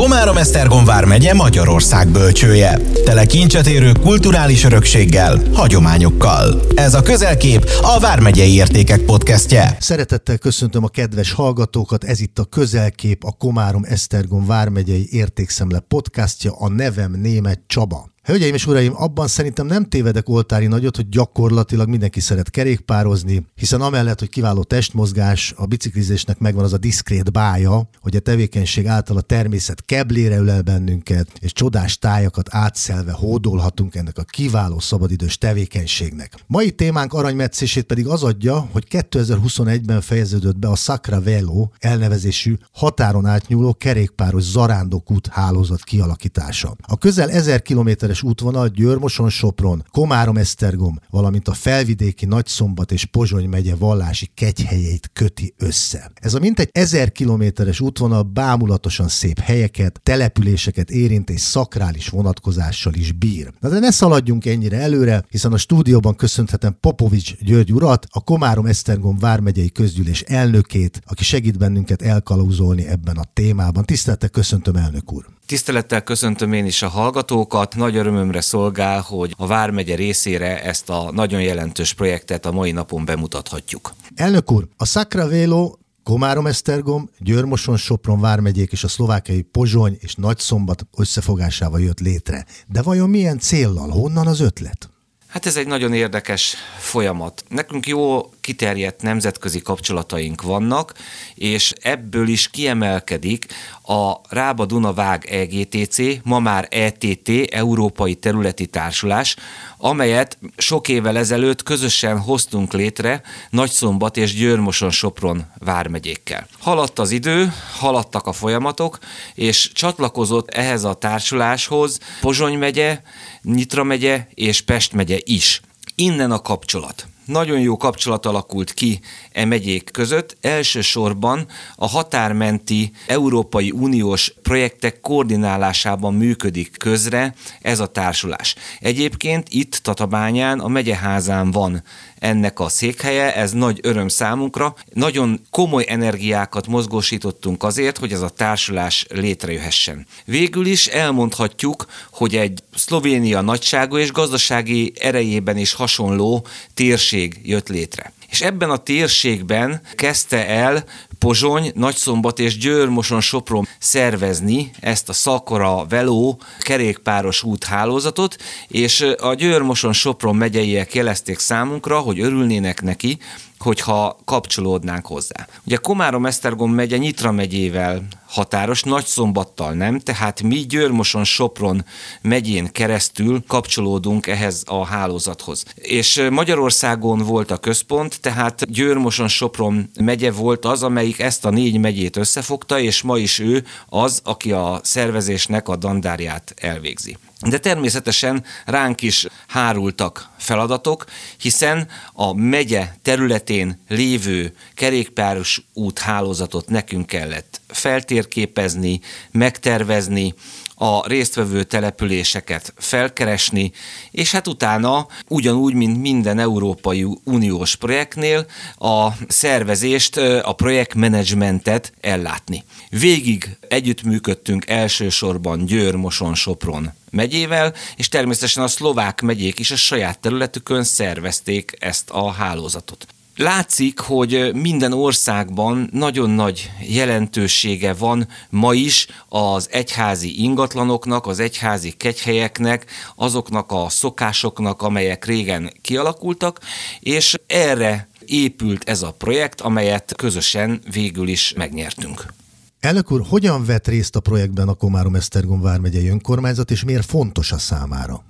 Komárom-Esztergom 0.00 0.84
vármegye 0.84 1.34
Magyarország 1.34 2.08
bölcsője. 2.08 2.78
Tele 3.04 3.26
kincset 3.26 3.66
érő 3.66 3.92
kulturális 3.92 4.64
örökséggel, 4.64 5.40
hagyományokkal. 5.54 6.60
Ez 6.74 6.94
a 6.94 7.02
Közelkép 7.02 7.70
a 7.82 8.00
Vármegyei 8.00 8.54
Értékek 8.54 9.00
podcastje. 9.00 9.76
Szeretettel 9.80 10.38
köszöntöm 10.38 10.84
a 10.84 10.88
kedves 10.88 11.32
hallgatókat, 11.32 12.04
ez 12.04 12.20
itt 12.20 12.38
a 12.38 12.44
Közelkép, 12.44 13.24
a 13.24 13.32
Komárom-Esztergom 13.32 14.46
vármegyei 14.46 15.06
értékszemle 15.10 15.80
podcastja, 15.80 16.52
a 16.58 16.68
nevem 16.68 17.12
német 17.12 17.60
Csaba. 17.66 18.10
Hölgyeim 18.22 18.54
és 18.54 18.66
uraim, 18.66 18.92
abban 18.96 19.26
szerintem 19.26 19.66
nem 19.66 19.84
tévedek 19.84 20.28
oltári 20.28 20.66
nagyot, 20.66 20.96
hogy 20.96 21.08
gyakorlatilag 21.08 21.88
mindenki 21.88 22.20
szeret 22.20 22.50
kerékpározni, 22.50 23.46
hiszen 23.54 23.80
amellett, 23.80 24.18
hogy 24.18 24.28
kiváló 24.28 24.62
testmozgás, 24.62 25.54
a 25.56 25.66
biciklizésnek 25.66 26.38
megvan 26.38 26.64
az 26.64 26.72
a 26.72 26.78
diszkrét 26.78 27.32
bája, 27.32 27.88
hogy 28.00 28.16
a 28.16 28.20
tevékenység 28.20 28.86
által 28.86 29.16
a 29.16 29.20
természet 29.20 29.84
keblére 29.84 30.36
ülel 30.36 30.62
bennünket, 30.62 31.28
és 31.38 31.52
csodás 31.52 31.98
tájakat 31.98 32.48
átszelve 32.50 33.12
hódolhatunk 33.12 33.94
ennek 33.94 34.18
a 34.18 34.22
kiváló 34.22 34.78
szabadidős 34.78 35.38
tevékenységnek. 35.38 36.34
Mai 36.46 36.70
témánk 36.70 37.12
aranymetszését 37.12 37.84
pedig 37.84 38.06
az 38.06 38.22
adja, 38.22 38.68
hogy 38.72 38.86
2021-ben 38.90 40.00
fejeződött 40.00 40.58
be 40.58 40.68
a 40.68 40.76
Sacra 40.76 41.20
Velo 41.20 41.68
elnevezésű 41.78 42.56
határon 42.72 43.26
átnyúló 43.26 43.74
kerékpáros 43.74 44.42
zarándokút 44.42 45.26
hálózat 45.26 45.82
kialakítása. 45.82 46.76
A 46.80 46.98
közel 46.98 47.30
1000 47.30 47.62
kilométeres 48.10 48.22
útvonal 48.22 48.68
Győr-Moson-Sopron, 48.68 49.84
Komárom-Esztergom, 49.90 50.98
valamint 51.10 51.48
a 51.48 51.52
felvidéki 51.52 52.26
Nagyszombat 52.26 52.92
és 52.92 53.04
Pozsony 53.04 53.48
megye 53.48 53.74
vallási 53.74 54.30
kegyhelyeit 54.34 55.10
köti 55.12 55.54
össze. 55.58 56.10
Ez 56.14 56.34
a 56.34 56.38
mintegy 56.38 56.68
1000 56.72 57.12
kilométeres 57.12 57.80
útvonal 57.80 58.22
bámulatosan 58.22 59.08
szép 59.08 59.38
helyeket, 59.38 60.00
településeket 60.02 60.90
érint 60.90 61.30
és 61.30 61.40
szakrális 61.40 62.08
vonatkozással 62.08 62.94
is 62.94 63.12
bír. 63.12 63.52
Na 63.60 63.68
de 63.68 63.78
ne 63.78 63.90
szaladjunk 63.90 64.46
ennyire 64.46 64.78
előre, 64.78 65.24
hiszen 65.28 65.52
a 65.52 65.58
stúdióban 65.58 66.16
köszönhetem 66.16 66.76
Popovics 66.80 67.36
György 67.36 67.72
urat, 67.72 68.06
a 68.10 68.20
Komárom-Esztergom 68.20 69.18
vármegyei 69.18 69.70
közgyűlés 69.72 70.20
elnökét, 70.20 71.00
aki 71.06 71.24
segít 71.24 71.58
bennünket 71.58 72.02
elkalauzolni 72.02 72.86
ebben 72.86 73.16
a 73.16 73.24
témában. 73.32 73.84
Tisztelettel 73.84 74.28
köszöntöm, 74.28 74.76
elnök 74.76 75.12
úr! 75.12 75.38
Tisztelettel 75.50 76.02
köszöntöm 76.02 76.52
én 76.52 76.66
is 76.66 76.82
a 76.82 76.88
hallgatókat. 76.88 77.76
Nagy 77.76 77.96
örömömre 77.96 78.40
szolgál, 78.40 79.00
hogy 79.00 79.34
a 79.36 79.46
Vármegye 79.46 79.94
részére 79.94 80.62
ezt 80.62 80.90
a 80.90 81.10
nagyon 81.12 81.42
jelentős 81.42 81.94
projektet 81.94 82.46
a 82.46 82.52
mai 82.52 82.72
napon 82.72 83.04
bemutathatjuk. 83.04 83.94
Elnök 84.14 84.52
úr, 84.52 84.68
a 84.76 84.84
Sacra 84.84 85.28
Velo 85.28 85.72
Komárom-Esztergom, 86.02 87.10
Győrmoson, 87.18 87.76
Sopron 87.76 88.20
vármegyék 88.20 88.72
és 88.72 88.84
a 88.84 88.88
szlovákiai 88.88 89.42
Pozsony 89.42 89.96
és 90.00 90.14
Nagyszombat 90.14 90.86
összefogásával 90.96 91.80
jött 91.80 92.00
létre. 92.00 92.46
De 92.66 92.82
vajon 92.82 93.10
milyen 93.10 93.38
céllal? 93.38 93.88
Honnan 93.88 94.26
az 94.26 94.40
ötlet? 94.40 94.90
Hát 95.30 95.46
ez 95.46 95.56
egy 95.56 95.66
nagyon 95.66 95.92
érdekes 95.92 96.56
folyamat. 96.78 97.44
Nekünk 97.48 97.86
jó 97.86 98.30
kiterjedt 98.40 99.02
nemzetközi 99.02 99.60
kapcsolataink 99.60 100.42
vannak, 100.42 100.94
és 101.34 101.72
ebből 101.80 102.28
is 102.28 102.48
kiemelkedik 102.48 103.46
a 103.82 104.12
Rába 104.28 104.66
Duna 104.66 104.92
Vág 104.92 105.24
EGTC, 105.24 105.98
ma 106.22 106.38
már 106.38 106.68
ETT, 106.70 107.30
Európai 107.50 108.14
Területi 108.14 108.66
Társulás, 108.66 109.36
amelyet 109.78 110.38
sok 110.56 110.88
évvel 110.88 111.18
ezelőtt 111.18 111.62
közösen 111.62 112.18
hoztunk 112.18 112.72
létre 112.72 113.22
Nagyszombat 113.50 114.16
és 114.16 114.34
Győrmoson 114.34 114.90
Sopron 114.90 115.46
vármegyékkel. 115.58 116.46
Haladt 116.58 116.98
az 116.98 117.10
idő, 117.10 117.52
haladtak 117.78 118.26
a 118.26 118.32
folyamatok, 118.32 118.98
és 119.34 119.72
csatlakozott 119.72 120.50
ehhez 120.50 120.84
a 120.84 120.94
társuláshoz 120.94 121.98
Pozsony 122.20 122.58
megye, 122.58 123.00
Nyitra 123.42 123.84
megye 123.84 124.26
és 124.34 124.60
Pest 124.60 124.92
megye 124.92 125.18
is. 125.24 125.60
Innen 125.94 126.30
a 126.30 126.42
kapcsolat 126.42 127.06
nagyon 127.30 127.60
jó 127.60 127.76
kapcsolat 127.76 128.26
alakult 128.26 128.72
ki 128.72 129.00
e 129.32 129.44
megyék 129.44 129.90
között, 129.90 130.36
elsősorban 130.40 131.46
a 131.76 131.86
határmenti 131.86 132.92
Európai 133.06 133.70
Uniós 133.70 134.34
projektek 134.42 135.00
koordinálásában 135.00 136.14
működik 136.14 136.76
közre 136.78 137.34
ez 137.62 137.80
a 137.80 137.86
társulás. 137.86 138.54
Egyébként 138.80 139.48
itt 139.50 139.74
Tatabányán 139.74 140.58
a 140.60 140.68
megyeházán 140.68 141.50
van 141.50 141.82
ennek 142.20 142.60
a 142.60 142.68
székhelye, 142.68 143.34
ez 143.34 143.52
nagy 143.52 143.78
öröm 143.82 144.08
számunkra. 144.08 144.74
Nagyon 144.92 145.40
komoly 145.50 145.84
energiákat 145.88 146.66
mozgósítottunk 146.66 147.62
azért, 147.62 147.98
hogy 147.98 148.12
ez 148.12 148.20
a 148.20 148.28
társulás 148.28 149.06
létrejöhessen. 149.10 150.06
Végül 150.24 150.66
is 150.66 150.86
elmondhatjuk, 150.86 151.86
hogy 152.10 152.36
egy 152.36 152.62
Szlovénia 152.74 153.40
nagyságú 153.40 153.96
és 153.96 154.12
gazdasági 154.12 154.92
erejében 155.00 155.56
is 155.56 155.72
hasonló 155.72 156.46
térség 156.74 157.40
jött 157.42 157.68
létre. 157.68 158.12
És 158.30 158.40
ebben 158.40 158.70
a 158.70 158.76
térségben 158.76 159.80
kezdte 159.94 160.46
el 160.46 160.84
Pozsony, 161.20 161.72
Nagyszombat 161.74 162.38
és 162.38 162.58
Győr-Moson 162.58 163.20
Sopron 163.20 163.68
szervezni 163.78 164.70
ezt 164.80 165.08
a 165.08 165.12
Szakora 165.12 165.86
Veló 165.88 166.40
kerékpáros 166.60 167.42
úthálózatot, 167.42 168.36
és 168.68 169.06
a 169.18 169.34
Győr-Moson 169.34 169.92
Sopron 169.92 170.36
megyeiek 170.36 170.94
jelezték 170.94 171.38
számunkra, 171.38 171.98
hogy 171.98 172.20
örülnének 172.20 172.82
neki, 172.82 173.18
hogyha 173.58 174.16
kapcsolódnánk 174.24 175.06
hozzá. 175.06 175.46
Ugye 175.64 175.76
Komárom-Esztergom 175.76 176.72
megye 176.72 176.96
Nyitra 176.96 177.32
megyével 177.32 178.02
határos, 178.26 178.82
Nagyszombattal 178.82 179.72
nem, 179.72 179.98
tehát 179.98 180.42
mi 180.42 180.56
Győrmoson 180.56 181.24
Sopron 181.24 181.84
megyén 182.22 182.72
keresztül 182.72 183.44
kapcsolódunk 183.46 184.26
ehhez 184.26 184.62
a 184.66 184.84
hálózathoz. 184.86 185.64
És 185.74 186.26
Magyarországon 186.30 187.18
volt 187.18 187.50
a 187.50 187.56
központ, 187.56 188.20
tehát 188.20 188.70
Győrmoson 188.72 189.28
Sopron 189.28 189.90
megye 190.00 190.32
volt 190.32 190.64
az, 190.64 190.82
amelyik 191.10 191.32
ezt 191.32 191.44
a 191.44 191.50
négy 191.50 191.78
megyét 191.78 192.16
összefogta, 192.16 192.78
és 192.78 193.02
ma 193.02 193.18
is 193.18 193.38
ő 193.38 193.64
az, 193.88 194.20
aki 194.24 194.52
a 194.52 194.80
szervezésnek 194.82 195.68
a 195.68 195.76
dandárját 195.76 196.54
elvégzi. 196.56 197.16
De 197.40 197.58
természetesen 197.58 198.44
ránk 198.64 199.02
is 199.02 199.26
hárultak 199.48 200.28
feladatok, 200.38 201.04
hiszen 201.38 201.88
a 202.12 202.32
megye 202.32 202.88
területén 203.02 203.80
lévő 203.88 204.54
kerékpáros 204.74 205.62
úthálózatot 205.72 206.68
nekünk 206.68 207.06
kellett 207.06 207.60
feltérképezni, 207.66 209.00
megtervezni, 209.30 210.34
a 210.82 211.06
résztvevő 211.06 211.62
településeket 211.62 212.72
felkeresni, 212.76 213.72
és 214.10 214.30
hát 214.30 214.46
utána 214.46 215.06
ugyanúgy, 215.28 215.74
mint 215.74 216.00
minden 216.00 216.38
Európai 216.38 217.06
Uniós 217.24 217.76
projektnél 217.76 218.46
a 218.78 219.08
szervezést, 219.28 220.16
a 220.42 220.52
projektmenedzsmentet 220.52 221.92
ellátni. 222.00 222.64
Végig 222.88 223.56
együttműködtünk 223.68 224.66
elsősorban 224.68 225.64
Győr, 225.64 225.94
Moson, 225.94 226.34
Sopron 226.34 226.92
megyével, 227.10 227.74
és 227.96 228.08
természetesen 228.08 228.62
a 228.62 228.68
szlovák 228.68 229.20
megyék 229.20 229.58
is 229.58 229.70
a 229.70 229.76
saját 229.76 230.18
területükön 230.18 230.84
szervezték 230.84 231.76
ezt 231.78 232.10
a 232.10 232.30
hálózatot. 232.30 233.06
Látszik, 233.36 233.98
hogy 233.98 234.54
minden 234.54 234.92
országban 234.92 235.88
nagyon 235.92 236.30
nagy 236.30 236.70
jelentősége 236.88 237.94
van 237.94 238.28
ma 238.50 238.74
is 238.74 239.06
az 239.28 239.68
egyházi 239.70 240.42
ingatlanoknak, 240.42 241.26
az 241.26 241.38
egyházi 241.38 241.90
kegyhelyeknek, 241.90 242.86
azoknak 243.16 243.72
a 243.72 243.88
szokásoknak, 243.88 244.82
amelyek 244.82 245.24
régen 245.24 245.72
kialakultak, 245.80 246.60
és 247.00 247.40
erre 247.46 248.08
épült 248.26 248.88
ez 248.88 249.02
a 249.02 249.12
projekt, 249.12 249.60
amelyet 249.60 250.14
közösen 250.16 250.80
végül 250.92 251.28
is 251.28 251.52
megnyertünk. 251.56 252.32
Elnök 252.80 253.10
úr, 253.12 253.22
hogyan 253.28 253.64
vett 253.64 253.86
részt 253.86 254.16
a 254.16 254.20
projektben 254.20 254.68
a 254.68 254.74
Komárom-Esztergom 254.74 255.60
vármegyei 255.60 256.08
önkormányzat, 256.08 256.70
és 256.70 256.84
miért 256.84 257.04
fontos 257.04 257.52
a 257.52 257.58
számára? 257.58 258.24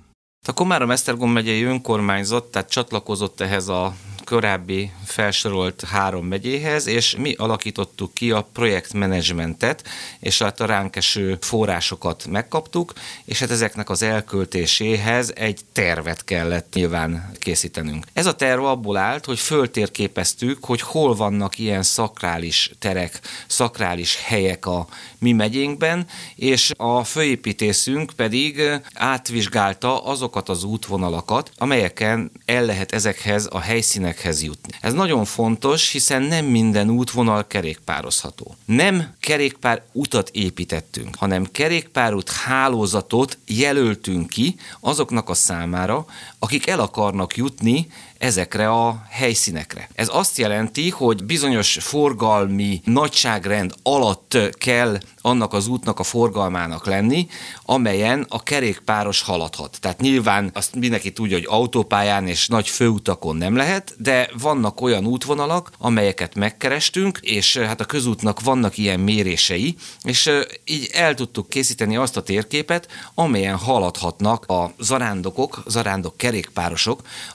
A 0.47 0.53
Komárom-Esztergom 0.53 1.31
megyei 1.31 1.63
önkormányzat 1.63 2.43
tehát 2.43 2.69
csatlakozott 2.69 3.41
ehhez 3.41 3.67
a 3.67 3.95
korábbi 4.31 4.91
felsorolt 5.05 5.83
három 5.83 6.25
megyéhez, 6.25 6.87
és 6.87 7.15
mi 7.15 7.33
alakítottuk 7.33 8.13
ki 8.13 8.31
a 8.31 8.47
projektmenedzsmentet, 8.53 9.87
és 10.19 10.41
hát 10.41 10.59
a 10.59 10.65
ránk 10.65 10.95
eső 10.95 11.37
forrásokat 11.41 12.25
megkaptuk, 12.25 12.93
és 13.25 13.39
hát 13.39 13.51
ezeknek 13.51 13.89
az 13.89 14.01
elköltéséhez 14.01 15.33
egy 15.35 15.59
tervet 15.71 16.23
kellett 16.23 16.73
nyilván 16.73 17.31
készítenünk. 17.39 18.05
Ez 18.13 18.25
a 18.25 18.35
terv 18.35 18.63
abból 18.63 18.97
állt, 18.97 19.25
hogy 19.25 19.39
föltérképeztük, 19.39 20.65
hogy 20.65 20.81
hol 20.81 21.15
vannak 21.15 21.57
ilyen 21.57 21.83
szakrális 21.83 22.71
terek, 22.79 23.19
szakrális 23.47 24.17
helyek 24.23 24.65
a 24.65 24.87
mi 25.19 25.31
megyénkben, 25.31 26.07
és 26.35 26.71
a 26.77 27.03
főépítészünk 27.03 28.11
pedig 28.15 28.61
átvizsgálta 28.93 30.03
azokat 30.03 30.49
az 30.49 30.63
útvonalakat, 30.63 31.51
amelyeken 31.57 32.31
el 32.45 32.65
lehet 32.65 32.91
ezekhez 32.91 33.47
a 33.51 33.59
helyszínekhez 33.59 34.19
helyszínekhez 34.21 34.43
jutni. 34.43 34.77
Ez 34.81 34.93
nagyon 34.93 35.25
fontos, 35.25 35.91
hiszen 35.91 36.21
nem 36.21 36.45
minden 36.45 36.89
útvonal 36.89 37.47
kerékpározható. 37.47 38.55
Nem 38.65 39.13
kerékpár 39.19 39.81
utat 39.91 40.29
építettünk, 40.29 41.15
hanem 41.15 41.45
kerékpárút 41.51 42.29
hálózatot 42.31 43.37
jelöltünk 43.47 44.29
ki 44.29 44.55
azoknak 44.79 45.29
a 45.29 45.33
számára, 45.33 46.05
akik 46.43 46.67
el 46.67 46.79
akarnak 46.79 47.35
jutni 47.35 47.87
ezekre 48.17 48.69
a 48.69 49.03
helyszínekre. 49.09 49.89
Ez 49.95 50.07
azt 50.11 50.37
jelenti, 50.37 50.89
hogy 50.89 51.23
bizonyos 51.23 51.77
forgalmi 51.81 52.81
nagyságrend 52.85 53.73
alatt 53.83 54.37
kell 54.57 54.97
annak 55.21 55.53
az 55.53 55.67
útnak 55.67 55.99
a 55.99 56.03
forgalmának 56.03 56.85
lenni, 56.85 57.27
amelyen 57.65 58.25
a 58.29 58.43
kerékpáros 58.43 59.21
haladhat. 59.21 59.77
Tehát 59.81 59.99
nyilván 59.99 60.49
azt 60.53 60.75
mindenki 60.75 61.11
tudja, 61.11 61.37
hogy 61.37 61.47
autópályán 61.49 62.27
és 62.27 62.47
nagy 62.47 62.69
főutakon 62.69 63.35
nem 63.35 63.55
lehet, 63.55 63.95
de 63.97 64.29
vannak 64.39 64.81
olyan 64.81 65.05
útvonalak, 65.05 65.71
amelyeket 65.77 66.35
megkerestünk, 66.35 67.19
és 67.21 67.57
hát 67.57 67.81
a 67.81 67.85
közútnak 67.85 68.41
vannak 68.41 68.77
ilyen 68.77 68.99
mérései, 68.99 69.75
és 70.03 70.29
így 70.65 70.89
el 70.93 71.13
tudtuk 71.13 71.49
készíteni 71.49 71.97
azt 71.97 72.17
a 72.17 72.23
térképet, 72.23 72.87
amelyen 73.13 73.57
haladhatnak 73.57 74.45
a 74.45 74.73
zarándokok, 74.79 75.63
zarándok 75.67 76.17
kerékpárosok, 76.17 76.30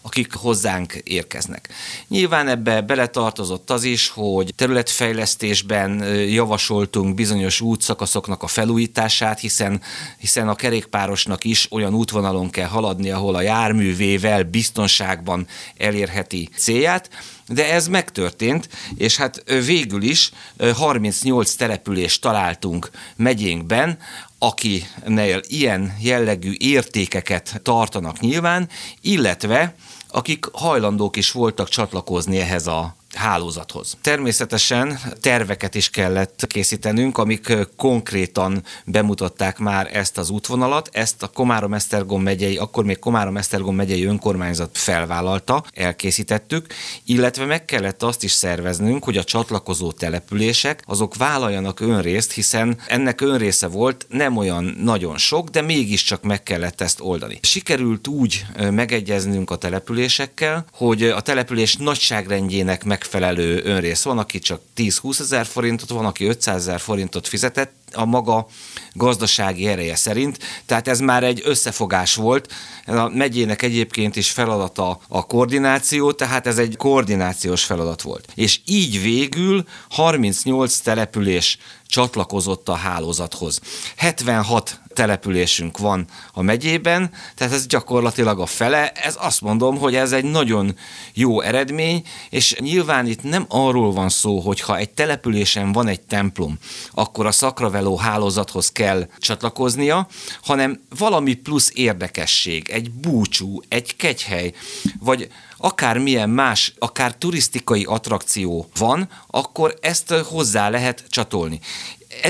akik 0.03 0.33
hozzánk 0.33 0.95
érkeznek. 0.95 1.69
Nyilván 2.09 2.49
ebbe 2.49 2.81
beletartozott 2.81 3.71
az 3.71 3.85
is, 3.85 4.09
hogy 4.09 4.53
területfejlesztésben 4.55 6.05
javasoltunk 6.29 7.15
bizonyos 7.15 7.61
út 7.61 7.77
útszakaszoknak 7.77 8.43
a 8.43 8.47
felújítását, 8.47 9.41
hiszen, 9.41 9.81
hiszen 10.19 10.49
a 10.49 10.55
kerékpárosnak 10.55 11.45
is 11.45 11.73
olyan 11.73 11.95
útvonalon 11.95 12.51
kell 12.51 12.69
haladni, 12.69 13.11
ahol 13.11 13.35
a 13.35 13.41
járművével 13.41 14.43
biztonságban 14.43 15.47
elérheti 15.77 16.49
célját, 16.57 17.11
de 17.49 17.73
ez 17.73 17.89
megtörtént, 17.89 18.69
és 18.97 19.17
hát 19.17 19.43
végül 19.67 20.03
is 20.03 20.33
38 20.75 21.55
települést 21.55 22.21
találtunk 22.21 22.91
megyénkben, 23.17 23.99
akinél 24.39 25.41
ilyen 25.49 25.97
jellegű 26.01 26.53
értékeket 26.59 27.61
tartanak 27.63 28.21
nyilván, 28.21 28.69
illetve 29.01 29.75
akik 30.09 30.47
hajlandók 30.53 31.17
is 31.17 31.31
voltak 31.31 31.69
csatlakozni 31.69 32.39
ehhez 32.39 32.67
a 32.67 32.97
hálózathoz. 33.17 33.97
Természetesen 34.01 34.99
terveket 35.21 35.75
is 35.75 35.91
kellett 35.91 36.47
készítenünk, 36.47 37.19
amik 37.19 37.53
konkrétan 37.77 38.63
bemutatták 38.85 39.59
már 39.59 39.97
ezt 39.97 40.19
az 40.19 40.31
útvonalat, 40.31 40.89
ezt 40.93 41.23
a 41.23 41.29
Komárom-Esztergom 41.29 42.23
megyei, 42.23 42.57
akkor 42.57 42.85
még 42.85 42.99
Komárom-Esztergom 42.99 43.75
megyei 43.75 44.05
önkormányzat 44.05 44.79
felvállalta, 44.79 45.65
elkészítettük, 45.75 46.67
illetve 47.05 47.45
meg 47.45 47.65
kellett 47.65 48.03
azt 48.03 48.23
is 48.23 48.33
szerveznünk, 48.33 49.05
hogy 49.05 49.17
a 49.17 49.25
csatlakozó 49.25 49.93
települések 49.93 50.83
azok 50.87 51.17
vállaljanak 51.17 51.81
önrészt, 51.81 52.33
hiszen 52.33 52.79
ennek 52.87 53.21
önrésze 53.21 53.67
volt 53.67 54.07
nem 54.09 54.37
olyan 54.37 54.65
nagyon 54.83 55.19
sok, 55.19 55.49
de 55.49 55.61
mégiscsak 55.61 56.23
meg 56.23 56.43
kellett 56.43 56.81
ezt 56.81 57.01
oldani. 57.01 57.39
Sikerült 57.43 58.09
úgy 58.09 58.45
megegyeznünk 58.71 59.51
a 59.51 59.57
településekkel, 59.57 60.65
hogy 60.73 61.03
a 61.03 61.21
település 61.21 61.77
nagyságrendjének 61.77 62.85
meg 62.85 63.03
megfelelő 63.07 63.63
önrész. 63.65 64.03
Van, 64.03 64.19
aki 64.19 64.39
csak 64.39 64.61
10-20 64.77 65.21
ezer 65.21 65.47
forintot, 65.47 65.89
van, 65.89 66.05
aki 66.05 66.25
500 66.25 66.57
ezer 66.57 66.81
forintot 66.81 67.29
fizetett 67.29 67.73
a 67.93 68.05
maga 68.05 68.47
gazdasági 68.93 69.67
ereje 69.67 69.97
szerint. 69.97 70.39
Tehát 70.67 70.89
ez 70.89 71.01
már 71.01 71.25
egy 71.25 71.43
összefogás 71.45 72.15
volt. 72.15 72.53
A 72.87 73.09
megyének 73.09 73.63
egyébként 73.63 74.17
is 74.17 74.31
feladata 74.31 75.01
a 75.09 75.27
koordináció, 75.27 76.13
tehát 76.13 76.47
ez 76.47 76.59
egy 76.59 76.77
koordinációs 76.77 77.65
feladat 77.65 78.03
volt. 78.03 78.29
És 78.35 78.61
így 78.65 79.03
végül 79.03 79.65
38 79.91 80.79
település 80.79 81.59
csatlakozott 81.87 82.69
a 82.69 82.75
hálózathoz. 82.75 83.61
76 83.97 84.81
településünk 84.97 85.79
van 85.79 86.05
a 86.33 86.43
megyében, 86.43 87.11
tehát 87.35 87.53
ez 87.53 87.67
gyakorlatilag 87.67 88.41
a 88.41 88.47
fele. 88.47 88.91
Ez 88.91 89.17
azt 89.19 89.41
mondom, 89.41 89.79
hogy 89.79 89.95
ez 89.95 90.13
egy 90.13 90.25
nagyon 90.25 90.77
jó 91.15 91.41
eredmény, 91.41 92.03
és 92.31 92.57
nyilván 92.59 93.07
itt 93.07 93.23
nem 93.23 93.45
arról 93.49 93.93
van 93.93 94.09
szó, 94.09 94.41
hogy 94.41 94.61
ha 94.61 94.77
egy 94.77 94.91
településen 94.91 95.73
van 95.73 95.89
egy 95.89 96.01
templom, 96.01 96.59
akkor 96.91 97.27
a 97.27 97.33
szakraveló 97.33 97.97
hálózathoz 97.97 98.73
kell 98.73 99.09
csatlakoznia, 99.19 100.09
hanem 100.43 100.81
valami 100.99 101.35
plusz 101.35 101.71
érdekesség, 101.75 102.69
egy 102.69 102.91
búcsú, 102.91 103.61
egy 103.69 103.97
kegyhely, 103.97 104.53
vagy 105.01 105.29
akármilyen 105.57 106.31
más, 106.31 106.75
akár 106.79 107.15
turisztikai 107.15 107.85
attrakció 107.85 108.69
van, 108.79 109.09
akkor 109.27 109.79
ezt 109.81 110.11
hozzá 110.11 110.69
lehet 110.69 111.05
csatolni. 111.09 111.61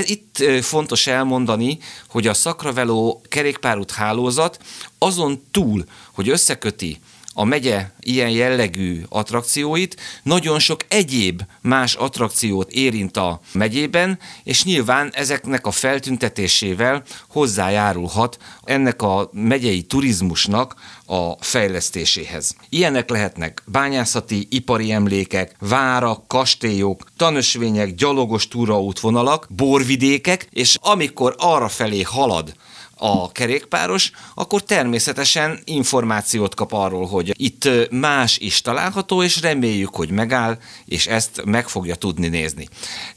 Itt 0.03 0.43
fontos 0.61 1.07
elmondani, 1.07 1.77
hogy 2.09 2.27
a 2.27 2.33
szakraveló 2.33 3.21
kerékpárút 3.29 3.91
hálózat 3.91 4.59
azon 4.97 5.43
túl, 5.51 5.85
hogy 6.13 6.29
összeköti 6.29 6.99
a 7.39 7.43
megye 7.43 7.91
ilyen 7.99 8.29
jellegű 8.29 9.01
attrakcióit, 9.09 9.95
nagyon 10.23 10.59
sok 10.59 10.79
egyéb 10.87 11.41
más 11.61 11.95
attrakciót 11.95 12.71
érint 12.71 13.17
a 13.17 13.39
megyében, 13.51 14.19
és 14.43 14.63
nyilván 14.63 15.09
ezeknek 15.13 15.65
a 15.65 15.71
feltüntetésével 15.71 17.03
hozzájárulhat 17.29 18.37
ennek 18.63 19.01
a 19.01 19.29
megyei 19.31 19.81
turizmusnak 19.81 20.75
a 21.05 21.43
fejlesztéséhez. 21.43 22.55
Ilyenek 22.69 23.09
lehetnek 23.09 23.63
bányászati, 23.65 24.47
ipari 24.49 24.91
emlékek, 24.91 25.55
várak, 25.59 26.27
kastélyok, 26.27 27.03
tanösvények, 27.17 27.95
gyalogos 27.95 28.47
túraútvonalak, 28.47 29.47
borvidékek, 29.49 30.47
és 30.51 30.77
amikor 30.81 31.35
arra 31.37 31.67
felé 31.67 32.01
halad 32.01 32.53
a 32.97 33.31
kerékpáros, 33.31 34.11
akkor 34.35 34.63
természetesen 34.63 35.59
információt 35.63 36.55
kap 36.55 36.73
arról, 36.73 37.05
hogy 37.05 37.33
itt 37.35 37.69
más 37.91 38.37
is 38.37 38.61
található, 38.61 39.23
és 39.23 39.41
reméljük, 39.41 39.95
hogy 39.95 40.09
megáll, 40.09 40.57
és 40.85 41.07
ezt 41.07 41.41
meg 41.45 41.67
fogja 41.67 41.95
tudni 41.95 42.27
nézni. 42.27 42.67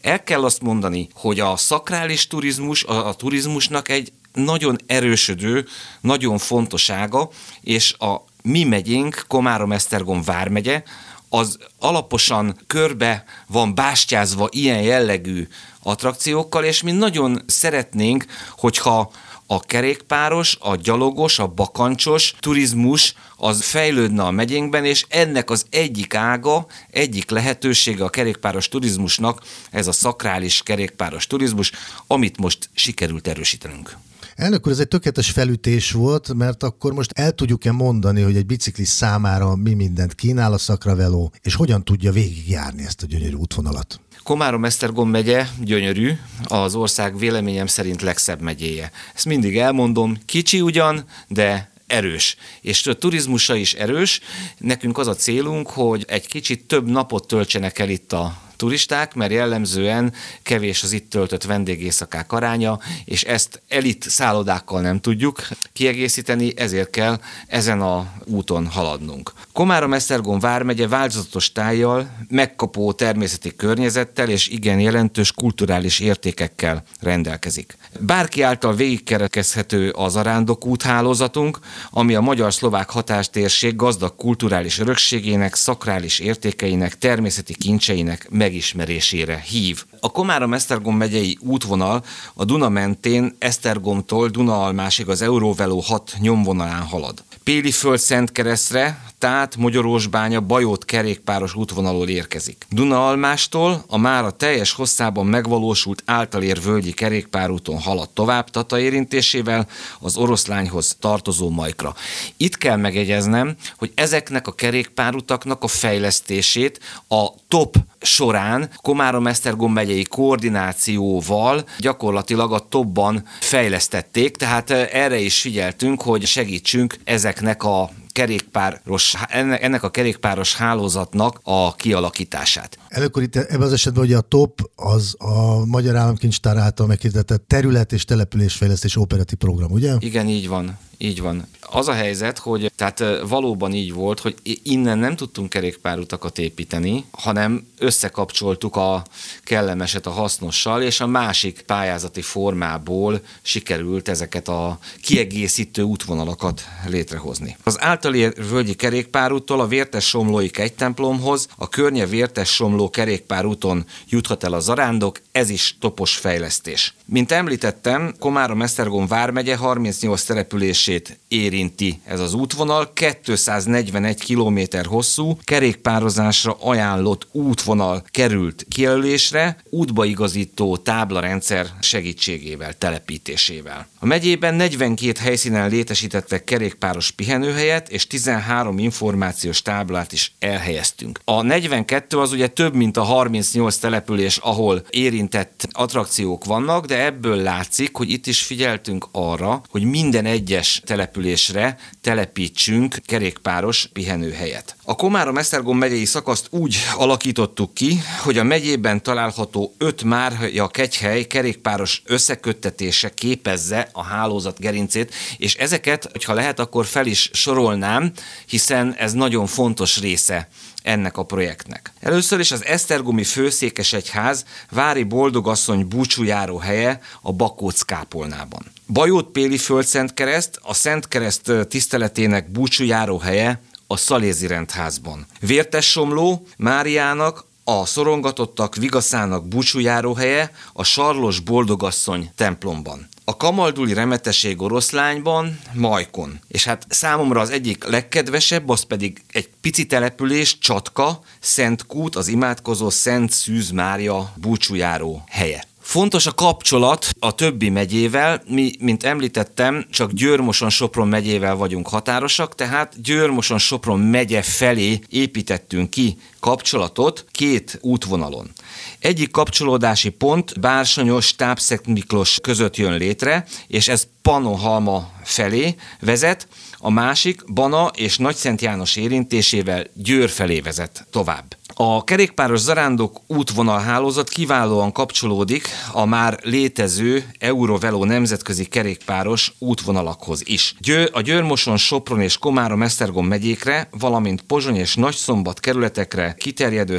El 0.01 0.25
kell 0.25 0.45
azt 0.45 0.63
mondani, 0.63 1.09
hogy 1.15 1.41
a 1.41 1.57
szakrális 1.57 2.27
turizmus, 2.27 2.85
a, 2.85 3.09
a 3.09 3.15
turizmusnak 3.15 3.89
egy 3.89 4.13
nagyon 4.33 4.79
erősödő, 4.87 5.67
nagyon 6.01 6.39
fontosága, 6.39 7.31
és 7.61 7.93
a 7.93 8.25
mi 8.43 8.65
megyénk, 8.65 9.25
Komárom-Esztergom 9.29 10.23
vármegye, 10.23 10.83
az 11.29 11.59
alaposan 11.79 12.57
körbe 12.67 13.25
van 13.47 13.75
bástyázva 13.75 14.49
ilyen 14.51 14.83
jellegű 14.83 15.49
attrakciókkal, 15.83 16.65
és 16.65 16.83
mi 16.83 16.93
nagyon 16.93 17.43
szeretnénk, 17.47 18.25
hogyha 18.59 19.11
a 19.53 19.61
kerékpáros, 19.61 20.57
a 20.61 20.77
gyalogos, 20.77 21.39
a 21.39 21.47
bakancsos 21.47 22.35
turizmus 22.41 23.15
az 23.37 23.63
fejlődne 23.63 24.23
a 24.23 24.31
megyénkben, 24.31 24.85
és 24.85 25.05
ennek 25.09 25.51
az 25.51 25.67
egyik 25.71 26.15
ága, 26.15 26.67
egyik 26.91 27.31
lehetősége 27.31 28.05
a 28.05 28.09
kerékpáros 28.09 28.69
turizmusnak, 28.69 29.43
ez 29.71 29.87
a 29.87 29.93
szakrális 29.93 30.63
kerékpáros 30.63 31.27
turizmus, 31.27 31.73
amit 32.07 32.39
most 32.39 32.71
sikerült 32.75 33.29
erősítenünk. 33.29 33.97
Elnök 34.41 34.67
úr, 34.67 34.73
ez 34.73 34.79
egy 34.79 34.89
tökéletes 34.89 35.31
felütés 35.31 35.93
volt, 35.93 36.35
mert 36.35 36.63
akkor 36.63 36.93
most 36.93 37.11
el 37.15 37.33
tudjuk-e 37.33 37.73
mondani, 37.73 38.23
hogy 38.23 38.37
egy 38.37 38.47
biciklis 38.47 38.89
számára 38.89 39.57
mi 39.57 39.75
mindent 39.75 40.15
kínál 40.15 40.53
a 40.53 40.59
szakraveló, 40.59 41.33
és 41.43 41.55
hogyan 41.55 41.85
tudja 41.85 42.13
végigjárni 42.13 42.83
ezt 42.85 43.03
a 43.03 43.07
gyönyörű 43.07 43.35
útvonalat? 43.35 44.01
Komárom-Esztergom 44.23 45.09
megye 45.09 45.47
gyönyörű, 45.61 46.13
az 46.45 46.75
ország 46.75 47.19
véleményem 47.19 47.67
szerint 47.67 48.03
legszebb 48.03 48.41
megyéje. 48.41 48.91
Ezt 49.15 49.25
mindig 49.25 49.57
elmondom, 49.57 50.19
kicsi 50.25 50.61
ugyan, 50.61 51.05
de 51.29 51.71
erős. 51.87 52.37
És 52.61 52.87
a 52.87 52.95
turizmusa 52.95 53.55
is 53.55 53.75
erős. 53.75 54.21
Nekünk 54.59 54.99
az 54.99 55.07
a 55.07 55.15
célunk, 55.15 55.69
hogy 55.69 56.05
egy 56.09 56.27
kicsit 56.27 56.67
több 56.67 56.89
napot 56.89 57.27
töltsenek 57.27 57.79
el 57.79 57.89
itt 57.89 58.13
a 58.13 58.50
turisták, 58.61 59.15
mert 59.15 59.33
jellemzően 59.33 60.13
kevés 60.43 60.83
az 60.83 60.93
itt 60.93 61.11
töltött 61.11 61.45
vendégészakák 61.45 62.33
aránya, 62.33 62.79
és 63.05 63.23
ezt 63.23 63.63
elit 63.69 64.11
szállodákkal 64.11 64.81
nem 64.81 65.01
tudjuk 65.01 65.49
kiegészíteni, 65.73 66.53
ezért 66.57 66.91
kell 66.91 67.21
ezen 67.47 67.81
a 67.81 68.13
úton 68.25 68.67
haladnunk. 68.67 69.33
Komárom-Esztergom 69.53 70.39
vármegye 70.39 70.89
változatos 70.89 71.53
tájjal, 71.53 72.11
megkapó 72.29 72.93
természeti 72.93 73.57
környezettel 73.57 74.29
és 74.29 74.49
igen 74.49 74.81
jelentős 74.81 75.33
kulturális 75.33 76.01
értékekkel 76.01 76.83
rendelkezik. 77.01 77.77
Bárki 77.99 78.43
által 78.43 78.75
végigkerekezhető 78.75 79.91
az 79.91 80.17
arándok 80.17 80.67
úthálózatunk, 80.67 81.59
ami 81.91 82.15
a 82.15 82.21
magyar-szlovák 82.21 82.91
hatástérség 82.91 83.77
gazdag 83.77 84.17
kulturális 84.17 84.79
örökségének, 84.79 85.55
szakrális 85.55 86.19
értékeinek, 86.19 86.99
természeti 86.99 87.55
kincseinek 87.55 88.27
meg 88.31 88.50
megismerésére 88.51 89.45
hív. 89.49 89.85
A 90.01 90.11
Komárom-Esztergom 90.11 90.97
megyei 90.97 91.39
útvonal 91.41 92.05
a 92.35 92.45
Duna 92.45 92.69
mentén 92.69 93.37
Esztergomtól 93.39 94.29
Dunaalmásig 94.29 95.09
az 95.09 95.23
Euróveló 95.23 95.81
6 95.81 96.17
nyomvonalán 96.19 96.83
halad. 96.83 97.23
Péli 97.45 97.71
föld 97.71 97.99
Szentkeresztre, 97.99 99.10
tehát 99.21 99.57
Magyarósbánya 99.57 100.41
Bajót 100.41 100.85
kerékpáros 100.85 101.55
útvonalról 101.55 102.09
érkezik. 102.09 102.67
Dunaalmástól 102.71 103.85
a 103.87 103.99
már 103.99 104.25
a 104.25 104.31
teljes 104.31 104.73
hosszában 104.73 105.27
megvalósult 105.27 106.03
általér 106.07 106.61
völgyi 106.63 106.93
kerékpárúton 106.93 107.79
halad 107.79 108.09
tovább 108.09 108.51
Tata 108.51 108.79
érintésével 108.79 109.69
az 110.01 110.17
oroszlányhoz 110.17 110.97
tartozó 111.01 111.51
majkra. 111.51 111.95
Itt 112.37 112.57
kell 112.57 112.77
megegyeznem, 112.77 113.57
hogy 113.77 113.93
ezeknek 113.95 114.47
a 114.47 114.53
kerékpárutaknak 114.53 115.63
a 115.63 115.69
fejlesztését 115.69 116.81
a 117.09 117.29
top 117.49 117.77
során 118.01 118.71
Komárom-Esztergom 118.77 119.73
megyei 119.73 120.03
koordinációval 120.03 121.65
gyakorlatilag 121.79 122.53
a 122.53 122.67
topban 122.69 123.25
fejlesztették, 123.41 124.37
tehát 124.37 124.71
erre 124.71 125.19
is 125.19 125.41
figyeltünk, 125.41 126.03
hogy 126.03 126.27
segítsünk 126.27 126.99
ezeknek 127.05 127.63
a 127.63 127.91
kerékpáros, 128.13 129.15
ennek 129.61 129.83
a 129.83 129.91
kerékpáros 129.91 130.57
hálózatnak 130.57 131.41
a 131.43 131.75
kialakítását. 131.75 132.79
Előkor 132.89 133.23
itt 133.23 133.37
ebben 133.37 133.63
az 133.63 133.73
esetben 133.73 134.05
hogy 134.05 134.13
a 134.13 134.21
TOP 134.21 134.71
az 134.75 135.15
a 135.19 135.65
Magyar 135.67 135.97
Államkincstár 135.97 136.57
által 136.57 136.87
meghirdetett 136.87 137.45
terület 137.47 137.93
és 137.93 138.05
településfejlesztés 138.05 138.97
operatív 138.97 139.39
program, 139.39 139.71
ugye? 139.71 139.95
Igen, 139.99 140.29
így 140.29 140.49
van. 140.49 140.79
Így 141.03 141.21
van. 141.21 141.47
Az 141.61 141.89
a 141.89 141.93
helyzet, 141.93 142.39
hogy 142.39 142.73
tehát 142.77 143.05
valóban 143.29 143.73
így 143.73 143.93
volt, 143.93 144.21
hogy 144.21 144.35
innen 144.63 144.99
nem 144.99 145.17
tudtunk 145.17 145.49
kerékpárutakat 145.49 146.39
építeni, 146.39 147.05
hanem 147.11 147.67
összekapcsoltuk 147.79 148.77
a 148.77 149.05
kellemeset 149.43 150.07
a 150.07 150.11
hasznossal, 150.11 150.83
és 150.83 151.01
a 151.01 151.07
másik 151.07 151.63
pályázati 151.63 152.21
formából 152.21 153.21
sikerült 153.43 154.09
ezeket 154.09 154.49
a 154.49 154.79
kiegészítő 155.03 155.83
útvonalakat 155.83 156.63
létrehozni. 156.87 157.57
Az 157.65 157.81
általi 157.81 158.29
völgyi 158.51 158.75
kerékpárúttól 158.75 159.61
a 159.61 159.67
Vértes 159.67 160.09
Somlói 160.09 160.51
templomhoz, 160.77 161.49
a 161.57 161.69
környe 161.69 162.07
Vértes 162.07 162.55
Somló 162.55 162.91
kerékpárúton 162.91 163.85
juthat 164.09 164.45
el 164.45 164.53
a 164.53 164.61
zarándok, 164.61 165.21
ez 165.33 165.51
is 165.51 165.77
topos 165.81 166.17
fejlesztés. 166.17 166.95
Mint 167.11 167.33
említettem, 167.33 168.15
Komárom-Esztergom 168.19 169.07
vármegye 169.07 169.57
38 169.57 170.25
település 170.25 170.69
terülését 170.71 171.19
érinti 171.29 172.01
ez 172.05 172.21
az 172.21 172.35
útvonal. 172.35 172.93
241 172.93 174.25
km 174.25 174.59
hosszú, 174.89 175.39
kerékpározásra 175.45 176.57
ajánlott 176.61 177.27
útvonal 177.33 178.05
került 178.11 178.67
kijelölésre, 178.69 179.57
útbaigazító 179.71 180.77
táblarendszer 180.77 181.67
segítségével, 181.81 182.73
telepítésével. 182.79 183.89
A 183.99 184.07
megyében 184.07 184.55
42 184.55 185.21
helyszínen 185.21 185.69
létesítettek 185.69 186.45
kerékpáros 186.45 187.11
pihenőhelyet, 187.11 187.89
és 187.89 188.07
13 188.07 188.79
információs 188.79 189.63
táblát 189.63 190.13
is 190.13 190.33
elhelyeztünk. 190.39 191.21
A 191.25 191.43
42 191.43 192.19
az 192.19 192.33
ugye 192.33 192.47
több, 192.47 192.75
mint 192.75 192.97
a 192.97 193.03
38 193.03 193.77
település, 193.77 194.37
ahol 194.37 194.83
érintett 194.91 195.69
attrakciók 195.71 196.45
vannak, 196.45 196.87
de 196.87 196.99
ebből 197.01 197.37
látszik, 197.37 197.97
hogy 197.97 198.11
itt 198.11 198.27
is 198.27 198.43
figyeltünk 198.43 199.09
arra, 199.13 199.63
hogy 199.69 199.83
minden 199.83 200.25
egyes 200.25 200.83
településre 200.85 201.79
telepítsünk 202.01 202.97
kerékpáros 203.07 203.89
pihenőhelyet. 203.93 204.77
A 204.85 204.95
Komárom-Esztergom 204.95 205.79
megyei 205.79 206.05
szakaszt 206.05 206.47
úgy 206.51 206.77
alakítottuk 206.97 207.75
ki, 207.75 208.01
hogy 208.23 208.39
a 208.39 208.43
megyében 208.43 209.03
található 209.03 209.75
öt 209.79 210.03
márja 210.03 210.69
kegyhely 210.69 211.25
kerékpáros 211.25 212.03
összeköttetése 212.05 213.15
képezze 213.15 213.89
a 213.93 214.03
hálózat 214.03 214.59
gerincét, 214.59 215.15
és 215.37 215.55
ezeket, 215.55 216.09
hogyha 216.13 216.35
lehet, 216.35 216.59
akkor 216.59 216.87
fel 216.87 217.07
is 217.07 217.31
sorolnám, 217.33 218.13
hiszen 218.47 218.95
ez 218.99 219.13
nagyon 219.13 219.47
fontos 219.47 220.01
része 220.01 220.49
ennek 220.83 221.17
a 221.17 221.25
projektnek. 221.25 221.93
Először 222.01 222.41
is 222.41 222.51
az 222.51 222.65
Esztergomi 222.65 223.25
Főszékesegyház 223.25 224.45
Vári 224.71 225.03
Boldogasszony 225.03 225.89
búcsújáró 225.89 226.59
helye 226.59 227.01
a 227.23 227.33
Bakóc 227.33 227.81
kápolnában. 227.81 228.63
Bajót 228.87 229.27
Péli 229.27 229.59
Földszentkereszt, 229.59 230.59
a 230.63 230.75
Szentkereszt 230.75 231.53
tiszteletének 231.69 232.51
búcsújáró 232.51 233.19
helye 233.19 233.61
a 233.87 233.97
Szalézi 233.97 234.47
rendházban. 234.47 235.27
Vértes 235.41 235.91
Somló 235.91 236.47
Máriának 236.57 237.45
a 237.65 237.87
szorongatottak 237.87 238.75
vigaszának 238.75 239.49
búcsújáró 239.49 240.15
helye 240.15 240.53
a 240.73 240.85
Sarlos 240.85 241.41
Boldogasszony 241.41 242.31
templomban 242.37 243.09
a 243.31 243.37
kamalduli 243.37 243.93
remeteség 243.93 244.63
oroszlányban, 244.63 245.61
Majkon. 245.73 246.41
És 246.49 246.65
hát 246.65 246.87
számomra 246.89 247.41
az 247.41 247.51
egyik 247.51 247.85
legkedvesebb, 247.85 248.69
az 248.69 248.83
pedig 248.83 249.23
egy 249.33 249.49
pici 249.61 249.87
település, 249.87 250.59
Csatka, 250.59 251.21
Szent 251.41 251.87
Kút, 251.87 252.17
az 252.17 252.29
imádkozó 252.29 252.91
Szent 252.91 253.31
Szűz 253.31 253.71
Mária 253.71 254.33
búcsújáró 254.37 255.23
helye. 255.29 255.70
Fontos 255.91 256.27
a 256.27 256.33
kapcsolat 256.33 257.11
a 257.19 257.35
többi 257.35 257.69
megyével. 257.69 258.43
Mi, 258.47 258.73
mint 258.79 259.05
említettem, 259.05 259.87
csak 259.91 260.13
Győrmoson-Sopron 260.13 261.09
megyével 261.09 261.55
vagyunk 261.55 261.89
határosak, 261.89 262.55
tehát 262.55 263.03
Győrmoson-Sopron 263.03 264.01
megye 264.01 264.43
felé 264.43 265.01
építettünk 265.09 265.91
ki 265.91 266.19
kapcsolatot 266.41 267.25
két 267.31 267.79
útvonalon. 267.81 268.51
Egyik 268.99 269.31
kapcsolódási 269.31 270.09
pont 270.09 270.61
Bársonyos, 270.61 271.35
Tápszek 271.35 271.87
Miklós 271.87 272.39
között 272.43 272.77
jön 272.77 272.97
létre, 272.97 273.47
és 273.67 273.89
ez 273.89 274.07
Panohalma 274.23 275.11
felé 275.23 275.75
vezet, 276.01 276.49
a 276.79 276.91
másik 276.91 277.53
Bana 277.53 277.91
és 277.97 278.19
Nagyszent 278.19 278.61
János 278.61 278.97
érintésével 278.97 279.87
Győr 279.95 280.29
felé 280.29 280.61
vezet 280.61 281.07
tovább. 281.11 281.60
A 281.83 282.05
kerékpáros 282.05 282.61
zarándok 282.61 283.21
útvonalhálózat 283.27 284.29
kiválóan 284.29 284.93
kapcsolódik 284.93 285.69
a 285.93 286.05
már 286.05 286.39
létező 286.43 287.25
Eurovelo 287.39 288.05
nemzetközi 288.05 288.65
kerékpáros 288.65 289.53
útvonalakhoz 289.59 290.43
is. 290.45 290.75
Győ, 290.81 291.09
a 291.13 291.21
Győrmoson, 291.21 291.77
Sopron 291.77 292.21
és 292.21 292.39
Komárom 292.39 292.83
Esztergom 292.83 293.27
megyékre, 293.27 293.89
valamint 293.91 294.43
Pozsony 294.43 294.77
és 294.77 294.95
Nagyszombat 294.95 295.61
kerületekre 295.61 296.35
kiterjedő 296.39 296.99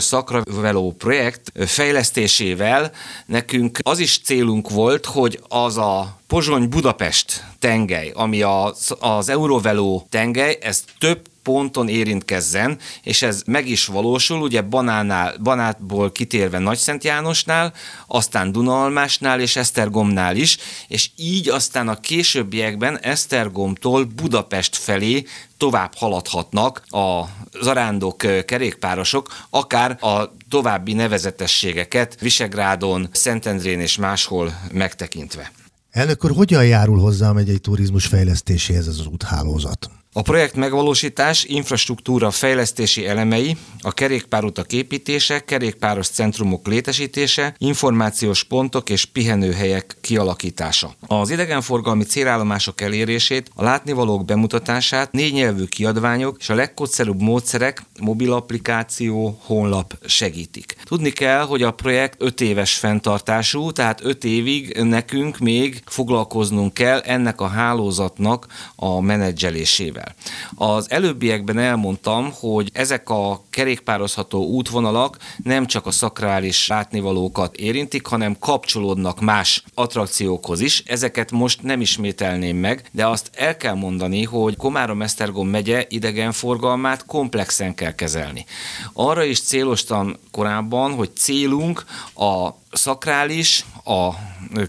Veló 0.61 0.95
projekt 0.97 1.51
fejlesztésével 1.65 2.91
nekünk 3.25 3.79
az 3.81 3.99
is 3.99 4.19
célunk 4.23 4.69
volt, 4.69 5.05
hogy 5.05 5.39
az 5.47 5.77
a 5.77 6.19
Pozsony-Budapest 6.27 7.43
tengely, 7.59 8.11
ami 8.15 8.41
az, 8.41 8.95
az 8.99 9.29
Eurovelo 9.29 10.01
tengely, 10.09 10.57
ez 10.61 10.83
több 10.99 11.30
ponton 11.43 11.87
érintkezzen, 11.87 12.77
és 13.03 13.21
ez 13.21 13.41
meg 13.45 13.67
is 13.67 13.85
valósul, 13.85 14.41
ugye 14.41 14.61
Banánál, 14.61 15.37
Banátból 15.43 16.11
kitérve 16.11 16.59
Nagyszent 16.59 17.03
Jánosnál, 17.03 17.73
aztán 18.07 18.51
Dunalmásnál 18.51 19.39
és 19.39 19.55
Esztergomnál 19.55 20.35
is, 20.35 20.57
és 20.87 21.09
így 21.15 21.49
aztán 21.49 21.87
a 21.87 21.99
későbbiekben 21.99 22.99
Esztergomtól 22.99 24.03
Budapest 24.03 24.75
felé 24.75 25.25
tovább 25.57 25.93
haladhatnak 25.95 26.83
a 26.89 27.23
zarándok 27.61 28.17
kerékpárosok, 28.45 29.33
akár 29.49 30.03
a 30.03 30.35
további 30.49 30.93
nevezetességeket 30.93 32.19
Visegrádon, 32.19 33.09
Szentendrén 33.11 33.79
és 33.79 33.97
máshol 33.97 34.53
megtekintve. 34.71 35.51
Elnök 35.91 36.25
úr, 36.25 36.31
hogyan 36.31 36.65
járul 36.65 36.99
hozzá 36.99 37.29
a 37.29 37.33
megyei 37.33 37.59
turizmus 37.59 38.05
fejlesztéséhez 38.05 38.87
ez 38.87 38.99
az 38.99 39.05
úthálózat? 39.05 39.89
A 40.13 40.21
projekt 40.21 40.55
megvalósítás 40.55 41.43
infrastruktúra 41.43 42.31
fejlesztési 42.31 43.07
elemei, 43.07 43.57
a 43.81 43.91
kerékpárutak 43.91 44.73
építése, 44.73 45.39
kerékpáros 45.39 46.07
centrumok 46.07 46.67
létesítése, 46.67 47.55
információs 47.57 48.43
pontok 48.43 48.89
és 48.89 49.05
pihenőhelyek 49.05 49.97
kialakítása. 50.01 50.93
Az 51.07 51.29
idegenforgalmi 51.29 52.03
célállomások 52.03 52.81
elérését, 52.81 53.49
a 53.55 53.63
látnivalók 53.63 54.25
bemutatását, 54.25 55.11
négy 55.11 55.33
nyelvű 55.33 55.63
kiadványok 55.63 56.35
és 56.39 56.49
a 56.49 56.55
legkocszerűbb 56.55 57.21
módszerek, 57.21 57.83
mobil 57.99 58.33
applikáció, 58.33 59.39
honlap 59.45 59.97
segítik. 60.05 60.75
Tudni 60.83 61.09
kell, 61.09 61.45
hogy 61.45 61.63
a 61.63 61.71
projekt 61.71 62.15
5 62.21 62.41
éves 62.41 62.73
fenntartású, 62.73 63.71
tehát 63.71 64.03
5 64.03 64.23
évig 64.23 64.77
nekünk 64.77 65.37
még 65.37 65.81
foglalkoznunk 65.85 66.73
kell 66.73 66.99
ennek 66.99 67.41
a 67.41 67.47
hálózatnak 67.47 68.47
a 68.75 69.01
menedzselésével 69.01 69.99
kerékpárral. 70.01 70.77
Az 70.77 70.91
előbbiekben 70.91 71.57
elmondtam, 71.57 72.31
hogy 72.39 72.69
ezek 72.73 73.09
a 73.09 73.43
kerékpározható 73.49 74.45
útvonalak 74.45 75.17
nem 75.43 75.65
csak 75.65 75.85
a 75.85 75.91
szakrális 75.91 76.67
látnivalókat 76.67 77.55
érintik, 77.55 78.05
hanem 78.05 78.39
kapcsolódnak 78.39 79.19
más 79.19 79.63
attrakciókhoz 79.73 80.59
is. 80.59 80.83
Ezeket 80.85 81.31
most 81.31 81.61
nem 81.61 81.81
ismételném 81.81 82.57
meg, 82.57 82.89
de 82.91 83.07
azt 83.07 83.31
el 83.33 83.57
kell 83.57 83.73
mondani, 83.75 84.23
hogy 84.23 84.55
Komárom-Esztergom 84.55 85.47
megye 85.47 85.85
idegenforgalmát 85.89 87.05
komplexen 87.05 87.75
kell 87.75 87.95
kezelni. 87.95 88.45
Arra 88.93 89.23
is 89.23 89.41
célostam 89.41 90.15
korábban, 90.31 90.93
hogy 90.93 91.15
célunk 91.15 91.83
a 92.15 92.49
szakrális, 92.71 93.65
a 93.83 94.09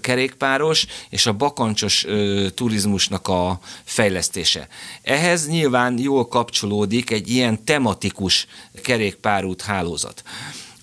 kerékpáros 0.01 0.87
és 1.09 1.27
a 1.27 1.33
bakancsos 1.33 2.07
turizmusnak 2.55 3.29
a 3.29 3.61
fejlesztése. 3.85 4.69
Ehhez 5.03 5.49
nyilván 5.49 5.99
jól 5.99 6.29
kapcsolódik 6.29 7.11
egy 7.11 7.29
ilyen 7.29 7.65
tematikus 7.65 8.47
kerékpárút 8.83 9.63
hálózat. 9.63 10.23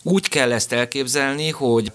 Úgy 0.04 0.30
kell 0.30 0.52
ezt 0.52 0.72
elképzelni, 0.72 1.50
hogy 1.50 1.92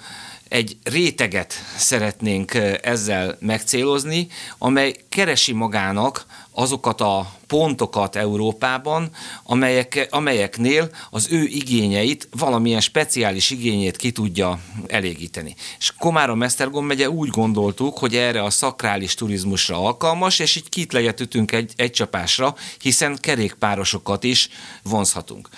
egy 0.49 0.77
réteget 0.83 1.55
szeretnénk 1.77 2.55
ezzel 2.83 3.37
megcélozni, 3.41 4.29
amely 4.59 4.95
keresi 5.09 5.53
magának 5.53 6.27
azokat 6.55 7.01
a 7.01 7.33
pontokat 7.47 8.17
Európában, 8.17 9.11
amelyek, 9.43 10.07
amelyeknél 10.11 10.91
az 11.11 11.29
ő 11.31 11.43
igényeit, 11.43 12.29
valamilyen 12.31 12.81
speciális 12.81 13.51
igényét 13.51 13.97
ki 13.97 14.13
tudja 14.13 14.61
elégíteni. 14.87 15.55
És 15.79 15.93
Komárom-Esztergom 15.99 16.87
megye 16.87 17.11
úgy 17.11 17.29
gondoltuk, 17.29 17.99
hogy 17.99 18.17
erre 18.17 18.43
a 18.43 18.51
szakrális 18.51 19.15
turizmusra 19.15 19.79
alkalmas, 19.79 20.39
és 20.39 20.57
így 20.57 20.69
kitlejet 20.69 21.21
ütünk 21.21 21.53
egy, 21.53 21.73
egy 21.77 21.91
csapásra, 21.91 22.55
hiszen 22.81 23.19
kerékpárosokat 23.21 24.25
is 24.25 24.49
vonzhatunk. 24.83 25.49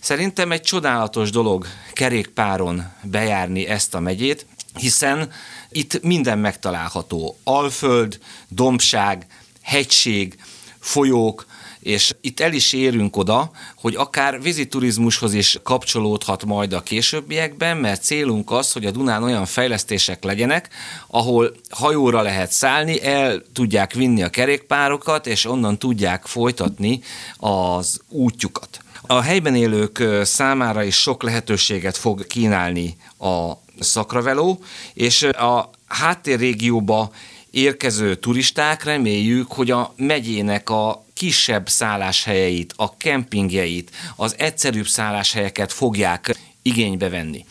Szerintem 0.00 0.52
egy 0.52 0.62
csodálatos 0.62 1.30
dolog 1.30 1.66
kerékpáron 1.92 2.92
bejárni 3.02 3.66
ezt 3.66 3.94
a 3.94 4.00
megyét, 4.00 4.46
hiszen 4.74 5.30
itt 5.70 6.02
minden 6.02 6.38
megtalálható. 6.38 7.36
Alföld, 7.44 8.18
dombság, 8.48 9.26
hegység, 9.64 10.36
folyók, 10.80 11.46
és 11.80 12.14
itt 12.20 12.40
el 12.40 12.52
is 12.52 12.72
érünk 12.72 13.16
oda, 13.16 13.50
hogy 13.76 13.94
akár 13.94 14.42
víziturizmushoz 14.42 15.34
is 15.34 15.58
kapcsolódhat 15.62 16.44
majd 16.44 16.72
a 16.72 16.82
későbbiekben, 16.82 17.76
mert 17.76 18.02
célunk 18.02 18.50
az, 18.50 18.72
hogy 18.72 18.86
a 18.86 18.90
Dunán 18.90 19.22
olyan 19.22 19.46
fejlesztések 19.46 20.24
legyenek, 20.24 20.68
ahol 21.06 21.56
hajóra 21.70 22.22
lehet 22.22 22.52
szállni, 22.52 23.02
el 23.02 23.42
tudják 23.52 23.92
vinni 23.92 24.22
a 24.22 24.28
kerékpárokat, 24.28 25.26
és 25.26 25.44
onnan 25.44 25.78
tudják 25.78 26.26
folytatni 26.26 27.00
az 27.36 28.00
útjukat. 28.08 28.78
A 29.06 29.20
helyben 29.20 29.54
élők 29.54 30.04
számára 30.22 30.82
is 30.82 30.96
sok 30.96 31.22
lehetőséget 31.22 31.96
fog 31.96 32.26
kínálni 32.26 32.96
a 33.18 33.52
szakraveló, 33.80 34.60
és 34.94 35.22
a 35.22 35.70
háttérrégióba 35.86 37.10
érkező 37.54 38.14
turisták 38.14 38.84
reméljük, 38.84 39.52
hogy 39.52 39.70
a 39.70 39.94
megyének 39.96 40.70
a 40.70 41.04
kisebb 41.14 41.68
szálláshelyeit, 41.68 42.72
a 42.76 42.96
kempingjeit, 42.96 43.90
az 44.16 44.34
egyszerűbb 44.38 44.86
szálláshelyeket 44.86 45.72
fogják 45.72 46.36
igénybe 46.62 47.08
venni. 47.08 47.44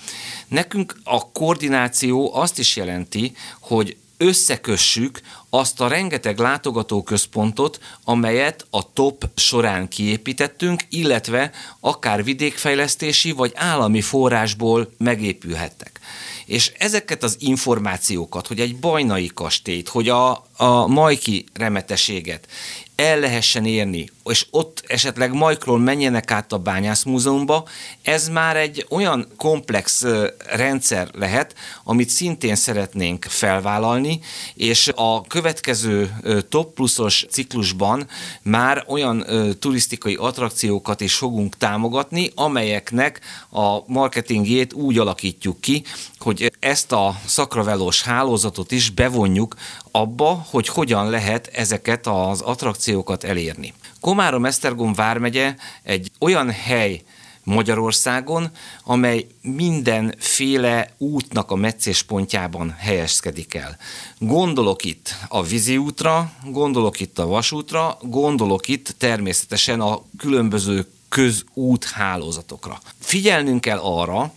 Nekünk 0.47 0.99
a 1.03 1.31
koordináció 1.31 2.35
azt 2.35 2.59
is 2.59 2.75
jelenti, 2.75 3.35
hogy 3.59 3.97
összekössük 4.17 5.21
azt 5.49 5.81
a 5.81 5.87
rengeteg 5.87 6.37
látogatóközpontot, 6.37 7.79
amelyet 8.03 8.65
a 8.69 8.93
TOP 8.93 9.29
során 9.35 9.87
kiépítettünk, 9.87 10.81
illetve 10.89 11.51
akár 11.79 12.23
vidékfejlesztési 12.23 13.31
vagy 13.31 13.51
állami 13.55 14.01
forrásból 14.01 14.93
megépülhettek. 14.97 15.99
És 16.45 16.71
ezeket 16.77 17.23
az 17.23 17.35
információkat, 17.39 18.47
hogy 18.47 18.59
egy 18.59 18.75
bajnai 18.75 19.31
kastélyt, 19.33 19.89
hogy 19.89 20.09
a, 20.09 20.45
a 20.55 20.87
majki 20.87 21.45
remeteséget 21.53 22.47
el 22.95 23.19
lehessen 23.19 23.65
érni, 23.65 24.09
és 24.25 24.47
ott 24.49 24.83
esetleg 24.87 25.33
Majkról 25.33 25.79
menjenek 25.79 26.31
át 26.31 26.51
a 26.51 26.57
Bányász 26.57 27.03
Múzeumba, 27.03 27.67
ez 28.01 28.27
már 28.27 28.57
egy 28.57 28.85
olyan 28.89 29.27
komplex 29.37 30.03
rendszer 30.49 31.09
lehet, 31.13 31.55
amit 31.83 32.09
szintén 32.09 32.55
szeretnénk 32.55 33.25
felvállalni, 33.29 34.19
és 34.53 34.91
a 34.95 35.21
következő 35.21 36.15
top 36.49 36.73
pluszos 36.73 37.25
ciklusban 37.29 38.07
már 38.41 38.83
olyan 38.87 39.25
turisztikai 39.59 40.15
attrakciókat 40.15 41.01
is 41.01 41.15
fogunk 41.15 41.57
támogatni, 41.57 42.31
amelyeknek 42.35 43.19
a 43.49 43.91
marketingjét 43.91 44.73
úgy 44.73 44.97
alakítjuk 44.97 45.61
ki, 45.61 45.83
hogy 46.19 46.51
ezt 46.59 46.91
a 46.91 47.19
szakravelós 47.25 48.01
hálózatot 48.01 48.71
is 48.71 48.89
bevonjuk 48.89 49.55
abba, 49.95 50.45
hogy 50.49 50.67
hogyan 50.67 51.09
lehet 51.09 51.47
ezeket 51.47 52.07
az 52.07 52.41
attrakciókat 52.41 53.23
elérni. 53.23 53.73
Komárom-Esztergom 53.99 54.93
vármegye 54.93 55.55
egy 55.83 56.11
olyan 56.19 56.51
hely, 56.51 57.01
Magyarországon, 57.43 58.49
amely 58.83 59.27
mindenféle 59.41 60.93
útnak 60.97 61.51
a 61.51 61.55
meccéspontjában 61.55 62.75
helyezkedik 62.77 63.53
el. 63.53 63.77
Gondolok 64.17 64.83
itt 64.83 65.15
a 65.27 65.43
vízi 65.43 65.77
útra, 65.77 66.31
gondolok 66.45 66.99
itt 66.99 67.19
a 67.19 67.27
vasútra, 67.27 67.97
gondolok 68.01 68.67
itt 68.67 68.95
természetesen 68.97 69.81
a 69.81 70.01
különböző 70.17 70.87
közút 71.09 71.85
hálózatokra. 71.85 72.79
Figyelnünk 72.99 73.61
kell 73.61 73.79
arra, 73.79 74.33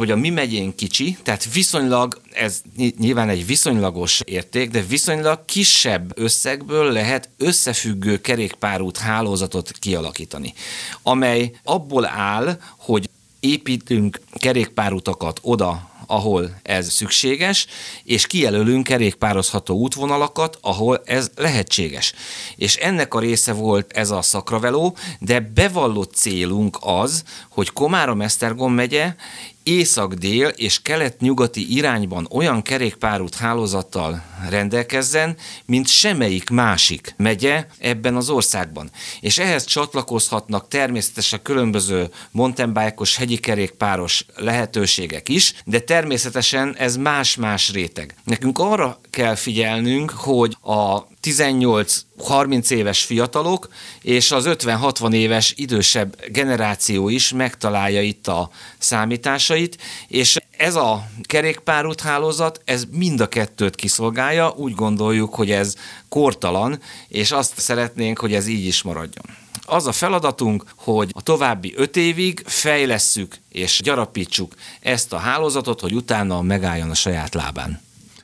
hogy 0.00 0.10
a 0.10 0.16
mi 0.16 0.30
megyén 0.30 0.74
kicsi, 0.74 1.16
tehát 1.22 1.52
viszonylag, 1.52 2.20
ez 2.32 2.62
nyilván 2.98 3.28
egy 3.28 3.46
viszonylagos 3.46 4.20
érték, 4.24 4.70
de 4.70 4.82
viszonylag 4.82 5.44
kisebb 5.44 6.18
összegből 6.18 6.92
lehet 6.92 7.28
összefüggő 7.36 8.20
kerékpárút 8.20 8.98
hálózatot 8.98 9.72
kialakítani, 9.72 10.54
amely 11.02 11.52
abból 11.62 12.06
áll, 12.06 12.58
hogy 12.76 13.10
építünk 13.40 14.20
kerékpárutakat 14.38 15.38
oda, 15.42 15.90
ahol 16.10 16.50
ez 16.62 16.90
szükséges, 16.90 17.66
és 18.04 18.26
kijelölünk 18.26 18.84
kerékpározható 18.84 19.76
útvonalakat, 19.76 20.58
ahol 20.60 21.02
ez 21.04 21.30
lehetséges. 21.36 22.12
És 22.56 22.76
ennek 22.76 23.14
a 23.14 23.20
része 23.20 23.52
volt 23.52 23.92
ez 23.92 24.10
a 24.10 24.22
szakraveló, 24.22 24.96
de 25.18 25.40
bevallott 25.40 26.14
célunk 26.14 26.78
az, 26.80 27.22
hogy 27.48 27.72
Komárom-Esztergom 27.72 28.72
megye 28.72 29.14
észak-dél 29.62 30.48
és 30.48 30.82
kelet-nyugati 30.82 31.76
irányban 31.76 32.28
olyan 32.30 32.62
kerékpárút 32.62 33.34
hálózattal 33.34 34.22
rendelkezzen, 34.48 35.36
mint 35.64 35.88
semmelyik 35.88 36.50
másik 36.50 37.14
megye 37.16 37.66
ebben 37.78 38.16
az 38.16 38.28
országban. 38.30 38.90
És 39.20 39.38
ehhez 39.38 39.64
csatlakozhatnak 39.64 40.68
természetesen 40.68 41.42
különböző 41.42 42.10
mountainbike-os 42.30 43.16
hegyi 43.16 43.36
kerékpáros 43.36 44.24
lehetőségek 44.36 45.28
is, 45.28 45.54
de 45.64 45.78
természetesen 45.80 46.76
ez 46.78 46.96
más-más 46.96 47.72
réteg. 47.72 48.14
Nekünk 48.24 48.58
arra 48.58 49.00
kell 49.10 49.34
figyelnünk, 49.34 50.10
hogy 50.10 50.56
a 50.60 51.06
18-30 51.22 52.70
éves 52.70 53.02
fiatalok 53.02 53.68
és 54.02 54.30
az 54.30 54.44
50-60 54.48 55.12
éves 55.12 55.54
idősebb 55.56 56.16
generáció 56.28 57.08
is 57.08 57.32
megtalálja 57.32 58.02
itt 58.02 58.28
a 58.28 58.50
számításait, 58.78 59.78
és 60.08 60.36
ez 60.56 60.74
a 60.74 61.08
kerékpárút 61.22 62.00
hálózat, 62.00 62.60
ez 62.64 62.84
mind 62.90 63.20
a 63.20 63.28
kettőt 63.28 63.74
kiszolgálja, 63.74 64.54
úgy 64.56 64.74
gondoljuk, 64.74 65.34
hogy 65.34 65.50
ez 65.50 65.74
kortalan, 66.08 66.80
és 67.08 67.30
azt 67.30 67.60
szeretnénk, 67.60 68.18
hogy 68.18 68.34
ez 68.34 68.46
így 68.46 68.66
is 68.66 68.82
maradjon. 68.82 69.24
Az 69.62 69.86
a 69.86 69.92
feladatunk, 69.92 70.64
hogy 70.76 71.10
a 71.12 71.22
további 71.22 71.72
öt 71.76 71.96
évig 71.96 72.42
fejlesszük 72.46 73.36
és 73.48 73.80
gyarapítsuk 73.84 74.54
ezt 74.80 75.12
a 75.12 75.18
hálózatot, 75.18 75.80
hogy 75.80 75.94
utána 75.94 76.42
megálljon 76.42 76.90
a 76.90 76.94
saját 76.94 77.34
lábán. 77.34 77.80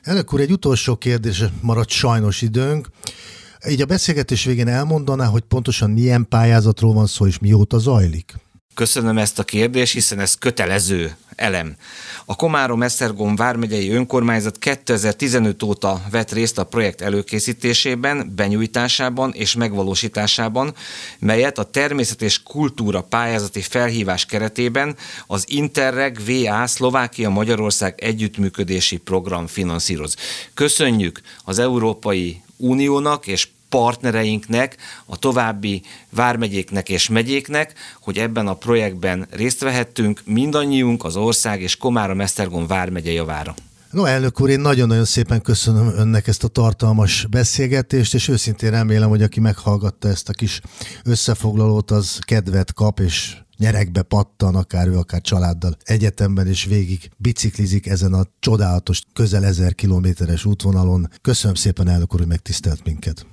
Elnök 0.07 0.33
úr, 0.33 0.39
egy 0.39 0.51
utolsó 0.51 0.95
kérdés 0.95 1.43
maradt 1.61 1.89
sajnos 1.89 2.41
időnk. 2.41 2.89
Így 3.69 3.81
a 3.81 3.85
beszélgetés 3.85 4.43
végén 4.43 4.67
elmondaná, 4.67 5.25
hogy 5.25 5.41
pontosan 5.41 5.91
milyen 5.91 6.27
pályázatról 6.29 6.93
van 6.93 7.05
szó, 7.05 7.27
és 7.27 7.39
mióta 7.39 7.77
zajlik? 7.77 8.35
Köszönöm 8.77 9.17
ezt 9.17 9.39
a 9.39 9.43
kérdést, 9.43 9.93
hiszen 9.93 10.19
ez 10.19 10.33
kötelező 10.33 11.15
elem. 11.35 11.75
A 12.25 12.35
Komárom-Esztergom 12.35 13.35
vármegyei 13.35 13.89
önkormányzat 13.89 14.57
2015 14.57 15.63
óta 15.63 16.01
vett 16.11 16.31
részt 16.31 16.57
a 16.57 16.63
projekt 16.63 17.01
előkészítésében, 17.01 18.33
benyújtásában 18.35 19.31
és 19.33 19.55
megvalósításában, 19.55 20.75
melyet 21.19 21.57
a 21.57 21.63
természet 21.63 22.21
és 22.21 22.43
kultúra 22.43 23.01
pályázati 23.01 23.61
felhívás 23.61 24.25
keretében 24.25 24.95
az 25.27 25.43
Interreg 25.47 26.19
VA 26.25 26.67
Szlovákia-Magyarország 26.67 28.01
együttműködési 28.01 28.97
program 28.97 29.47
finanszíroz. 29.47 30.15
Köszönjük 30.53 31.21
az 31.43 31.59
Európai 31.59 32.41
Uniónak 32.57 33.27
és 33.27 33.47
partnereinknek, 33.69 34.77
a 35.05 35.17
további 35.17 35.81
vármegyéknek 36.09 36.89
és 36.89 37.09
megyéknek, 37.09 37.73
hogy 38.01 38.17
ebben 38.17 38.47
a 38.47 38.53
projektben 38.53 39.27
részt 39.29 39.61
vehettünk 39.61 40.21
mindannyiunk 40.25 41.03
az 41.03 41.15
ország 41.15 41.61
és 41.61 41.77
Komárom-Esztergom 41.77 42.67
vármegye 42.67 43.11
javára. 43.11 43.55
No, 43.91 44.05
elnök 44.05 44.41
úr, 44.41 44.49
én 44.49 44.59
nagyon-nagyon 44.59 45.05
szépen 45.05 45.41
köszönöm 45.41 45.87
önnek 45.87 46.27
ezt 46.27 46.43
a 46.43 46.47
tartalmas 46.47 47.25
beszélgetést, 47.29 48.13
és 48.13 48.27
őszintén 48.27 48.69
remélem, 48.69 49.09
hogy 49.09 49.21
aki 49.21 49.39
meghallgatta 49.39 50.07
ezt 50.07 50.29
a 50.29 50.33
kis 50.33 50.61
összefoglalót, 51.03 51.91
az 51.91 52.19
kedvet 52.25 52.73
kap, 52.73 52.99
és 52.99 53.37
nyerekbe 53.57 54.01
pattan, 54.01 54.55
akár 54.55 54.87
ő, 54.87 54.97
akár 54.97 55.21
családdal 55.21 55.77
egyetemben, 55.83 56.47
és 56.47 56.65
végig 56.65 57.09
biciklizik 57.17 57.87
ezen 57.87 58.13
a 58.13 58.25
csodálatos, 58.39 59.01
közel 59.13 59.45
ezer 59.45 59.75
kilométeres 59.75 60.45
útvonalon. 60.45 61.09
Köszönöm 61.21 61.55
szépen, 61.55 61.87
elnök 61.87 62.13
úr, 62.13 62.19
hogy 62.19 62.29
megtisztelt 62.29 62.83
minket. 62.83 63.25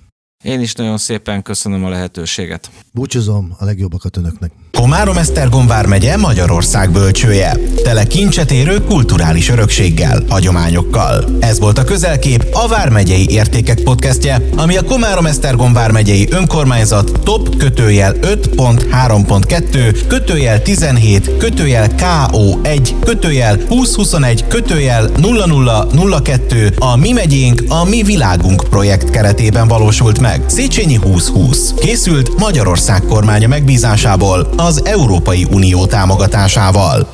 Én 0.45 0.61
is 0.61 0.75
nagyon 0.75 0.99
szépen 0.99 1.43
köszönöm 1.43 1.85
a 1.85 1.89
lehetőséget. 1.89 2.71
Búcsúzom, 2.93 3.55
a 3.59 3.65
legjobbakat 3.65 4.17
önöknek. 4.17 4.53
Komárom 4.79 5.17
Esztergom 5.17 5.67
vármegye 5.67 6.17
Magyarország 6.17 6.91
bölcsője. 6.91 7.57
Tele 7.83 8.05
kincset 8.05 8.51
érő 8.51 8.85
kulturális 8.85 9.49
örökséggel, 9.49 10.25
hagyományokkal. 10.29 11.25
Ez 11.41 11.59
volt 11.59 11.79
a 11.79 11.85
közelkép 11.85 12.45
a 12.53 12.69
Vármegyei 12.69 13.31
Értékek 13.31 13.81
podcastje, 13.81 14.49
ami 14.57 14.77
a 14.77 14.83
Komárom 14.83 15.27
Esztergom 15.27 15.73
vármegyei 15.73 16.29
önkormányzat 16.31 17.21
top 17.23 17.57
kötőjel 17.57 18.15
5.3.2 18.15 20.05
kötőjel 20.09 20.63
17 20.63 21.37
kötőjel 21.37 21.89
KO1 21.97 22.91
kötőjel 23.05 23.57
2021 23.57 24.47
kötőjel 24.47 25.11
0002 25.17 26.75
a 26.79 26.97
Mi 26.97 27.13
megyénk, 27.13 27.63
a 27.69 27.85
Mi 27.85 28.03
világunk 28.03 28.65
projekt 28.71 29.11
keretében 29.11 29.69
valósult 29.69 30.21
meg. 30.39 30.49
Széchenyi 30.51 30.99
2020 30.99 31.75
készült 31.75 32.39
Magyarország 32.39 33.03
kormánya 33.03 33.49
megbízásából 33.49 34.49
az 34.57 34.85
Európai 34.85 35.47
Unió 35.51 35.87
támogatásával. 35.87 37.09